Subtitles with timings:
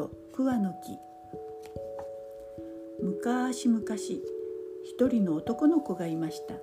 [0.00, 0.98] と桑の木。
[3.02, 3.82] 昔々
[4.82, 6.54] 一人の男の子がいました。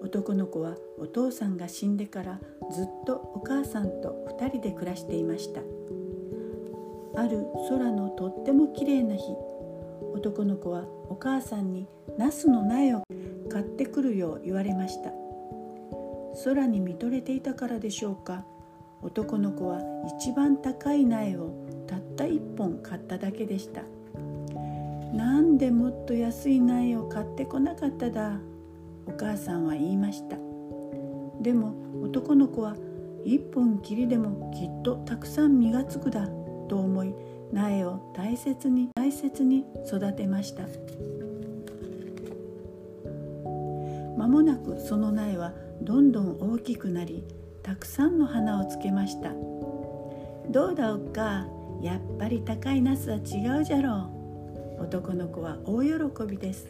[0.00, 2.38] 男の子はお父さんが死んでから
[2.70, 5.62] ずっとお母さんと二人で暮らしていました。
[7.16, 9.22] ある空のとってもきれいな日
[10.14, 13.02] 男の子はお母さんにナスの苗を
[13.50, 15.10] 買ってくるよう言われました。
[16.44, 18.44] 空に見とれていたからでしょうか。
[19.02, 19.80] 男の子は
[20.20, 23.82] 一番高い苗をたった一本買っただけでした。
[25.12, 28.38] なんでもっと安い苗を買ってこなかっただ
[29.06, 30.36] お母さんは言いました。
[31.42, 32.76] でも男の子は
[33.24, 36.26] 一本きりでもきっとたくさん実がつくだ
[36.68, 37.14] と思い
[37.52, 40.66] 苗を大切に大切に育てました。
[44.16, 47.24] 間もなくその苗はどんどん大きくなり
[47.62, 49.32] たくさんの花をつけました。
[50.48, 51.46] どうだおっか？
[51.82, 54.08] やっぱり高いナスは違うじゃろ
[54.78, 54.82] う。
[54.84, 56.68] 男の子は大喜びです。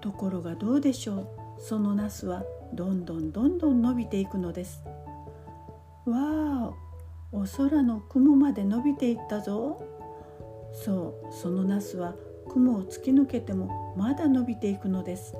[0.00, 1.28] ところがどうでしょう。
[1.60, 4.82] そのナスはどんどんどんどん伸びていくのです。
[6.06, 6.72] わあ
[7.30, 9.82] お空の雲まで伸びていったぞ。
[10.72, 11.32] そう。
[11.32, 12.14] そのナスは
[12.48, 15.34] 雲を突き抜けてもまだ伸びていくのです。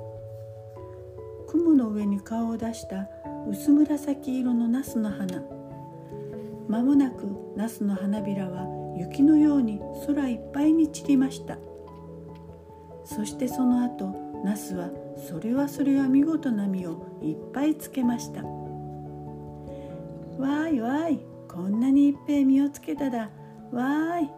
[1.47, 3.07] 雲の上に顔を出した
[3.49, 5.58] 薄紫色のナスの花。
[6.69, 7.25] まもなく
[7.57, 11.57] ナスの花びらは雪のように空いっぱいに散りました。
[13.03, 14.91] そしてその後ナスは
[15.27, 18.43] それはそれは見事な実をいっぱいつけました。
[18.43, 23.31] わーいわーいこんなにいっぺい実をつけただ。
[23.71, 24.29] わーい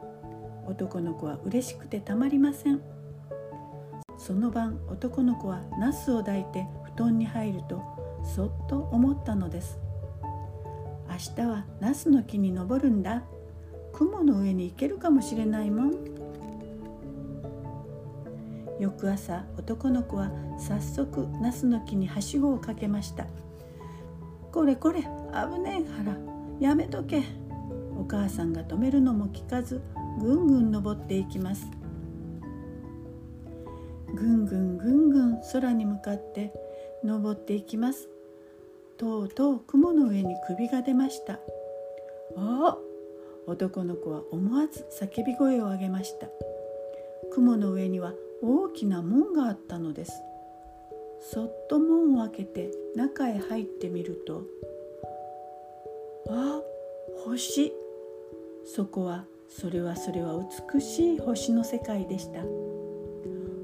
[0.65, 2.81] 男の子は嬉しくてたまりません。
[4.17, 7.81] その晩男の子はナスを抱いて布団に入ると
[8.23, 9.79] そっと思ったのです。
[11.21, 13.21] 日はナスの木に登るんだ。
[13.93, 15.93] 雲の上に行けるかもしれないもん。
[18.79, 23.27] 翌朝男の子は早速ナスの木にはしごをかけました。
[24.51, 26.17] これこれ危ねえから
[26.59, 27.21] やめとけ。
[27.99, 29.79] お母さんが止めるのも聞かず
[30.19, 31.69] ぐんぐん登っていきます。
[34.15, 36.51] ぐんぐんぐんぐん空に向かって
[37.03, 38.09] 登っていきます。
[39.01, 41.39] とうとう雲の上に首が出ました。
[42.37, 42.77] あ
[43.47, 46.27] 男の子は思わず叫び声を上げました。
[47.33, 48.13] 雲の上には
[48.43, 50.13] 大きな門があったのです。
[51.19, 54.43] そっと門を開けて中へ入ってみると
[56.29, 56.61] あ
[57.25, 57.73] 星。
[58.67, 60.35] そこはそれはそれは
[60.71, 62.43] 美しい星の世界でした。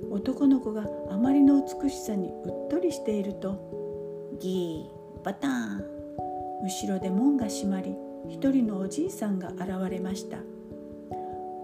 [0.09, 4.96] 男の子があまりの美しさにうっとりしているとギー。
[5.23, 5.83] バターン。
[6.63, 7.95] 後ろで門が閉まり
[8.29, 10.37] 一人のおじいさんが現れました。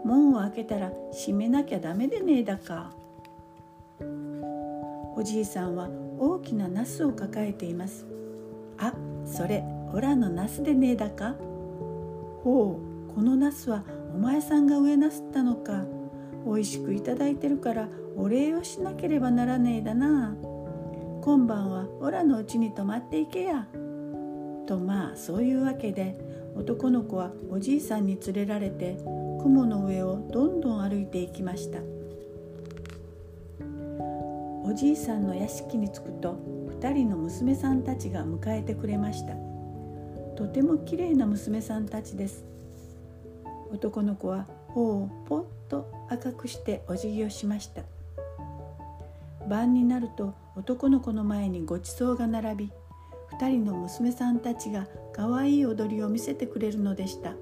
[0.05, 2.91] 門を開けたら閉めなきゃダメでねえだか。
[5.15, 8.05] おじいさんは大きなナスを抱えています。
[8.77, 8.93] あ
[9.25, 11.35] それオラのナスでねえだか。
[12.43, 13.83] ほうこのナスは
[14.13, 15.85] お前さんが植えなすったのか。
[16.45, 17.87] おいしくいただいてるから
[18.17, 20.35] お礼をしなければならねえだな。
[21.23, 23.65] 今晩はオラのうちに泊まっていけや」
[24.67, 26.17] とまあそういうわけで
[26.53, 28.97] 男の子はおじいさんに連れられて
[29.41, 31.79] 雲の上をどんどん歩いていきました。
[34.65, 36.35] おじいさんの屋敷に着くと
[36.81, 39.33] 2人の娘さんたちが迎えてくれました。
[40.35, 42.43] とてもきれいな娘さんたちです。
[43.71, 47.83] 男の子は頬をポッと赤くしてお辞儀をしました。
[49.47, 52.71] 晩になると男の子の前にごちそうが並び
[53.39, 57.33] 2人の娘さんたちがかわいい踊りを見せてくれるのでした。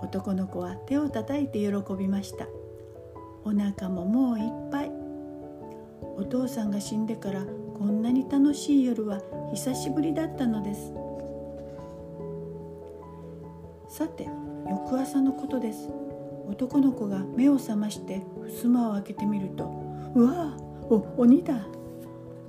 [0.00, 2.46] 男の子は手をたたいて喜びました。
[3.44, 4.90] お腹ももういっぱい。
[6.16, 9.20] お父さんが死んでからこんなに楽しい夜は
[9.52, 10.92] 久しぶりだったのです。
[13.88, 14.28] さて
[14.70, 15.88] 翌朝のことです。
[16.46, 18.22] 男の子が目を覚まして
[18.62, 19.64] 襖を開けてみると
[20.14, 21.66] うわお鬼だ。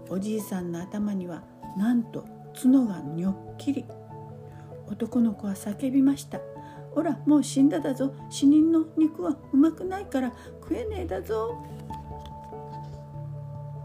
[0.10, 1.44] おじいさんの頭には
[1.78, 3.86] なんと角がにょっきり
[4.88, 6.40] 男の子は叫びました
[6.94, 8.14] 「ほらもう死んだだぞ。
[8.30, 11.56] 死人の肉はうまくないから食えねえだぞ」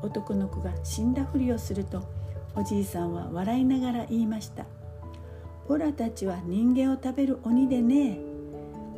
[0.03, 2.03] 男の子が死んだふりをすると
[2.57, 4.67] おじいさんは笑いながら言いました
[5.69, 8.19] 「オラたちは人間を食べる鬼でね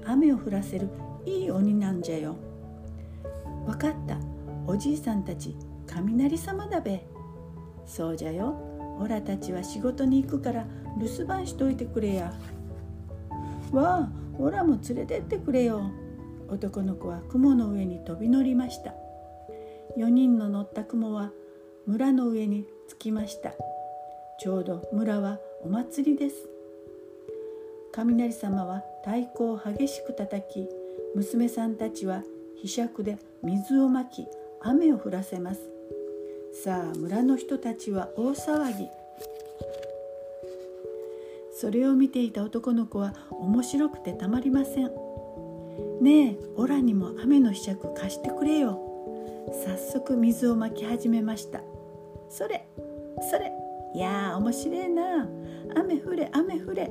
[0.05, 0.88] 雨を降らせる
[1.25, 2.37] いい鬼なんじゃよ」
[3.66, 4.21] 「分かった。
[4.66, 5.56] おじいさんたち
[5.86, 7.04] 雷様だべ」
[7.86, 8.54] 「そうじゃよ。
[9.00, 10.66] オラたちは仕事に行くから
[10.98, 12.32] 留守番しといてくれや」
[13.72, 15.82] わあオラも連れてってくれよ。
[16.48, 18.94] 男の子は雲の上に飛び乗りました。
[19.96, 21.32] 4人の乗った雲は
[21.86, 23.54] 村の上に着きました。
[24.38, 26.48] ちょうど村はお祭りです。
[27.92, 30.68] 雷様は太鼓を激しく叩き
[31.14, 32.22] 娘さんたちは
[32.56, 34.26] ひしゃくで水をまき
[34.64, 35.60] 雨を降らせます。
[36.64, 38.88] さあ村の人たちは大騒ぎ。
[41.54, 44.90] それを見ていた男の子は面白くてたまりません。
[46.00, 48.78] ねえオラにも雨のひしゃく貸してくれよ。
[49.64, 51.60] 早速水をまき始めました。
[52.28, 52.66] それ
[53.30, 53.52] それ。
[53.94, 55.28] いやー面白いな。
[55.76, 56.90] 雨降れ雨降れ。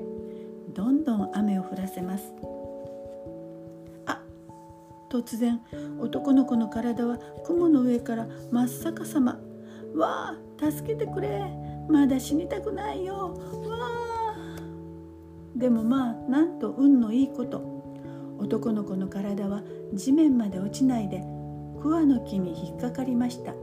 [0.69, 2.33] どんどん雨を降らせます。
[5.11, 5.59] 突然
[5.99, 9.37] 男の子の体は雲の上から真っ逆さま。
[9.93, 11.51] わあ助けてくれ。
[11.89, 13.33] まだ死にたくないよ。
[13.67, 14.55] わあ。
[15.53, 17.81] でもまあなんと運のいいこと。
[18.39, 19.61] 男の子の体は
[19.93, 21.21] 地面まで落ちないで
[21.81, 23.53] 桑の木に引っかかりました。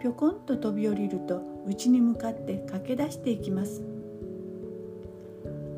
[0.00, 3.84] ぴょこんと飛び降りると家に向かって駆け出していきます。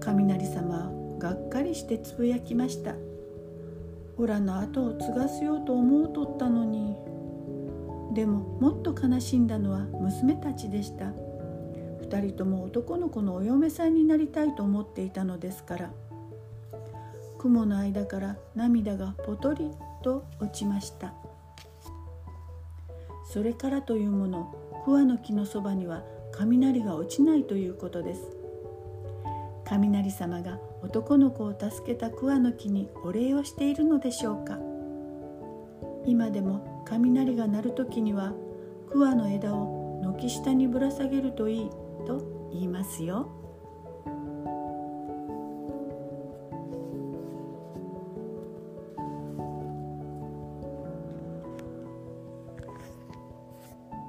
[0.01, 2.95] 雷様はがっかりしてつぶやきました。
[4.21, 6.95] オラの後を継がせようと思うとったのに。
[8.15, 11.07] でももっと悲しんだのは娘たちでした。
[12.03, 15.91] 2人とも男の子のお嫁さんになりたいと思っていたのですから。
[17.39, 19.71] 雲の間から涙がぽとり
[20.03, 21.15] と落ちました。
[23.25, 26.03] それからというもの桑の木のそばには
[26.33, 28.40] 雷が落ちないということです。
[29.71, 34.59] 雷様が男の子を助けた桑の木にお礼をしているのでしょうか
[36.07, 38.33] 今でも雷が鳴る時には
[38.89, 41.71] 桑の枝を軒下にぶら下げるといい
[42.07, 43.40] と言いますよ。